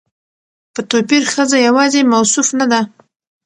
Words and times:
په 0.73 0.81
توپير 0.89 1.23
ښځه 1.33 1.57
يواځې 1.67 2.01
موصوف 2.11 2.47
نه 2.59 2.65
ده 2.71 2.81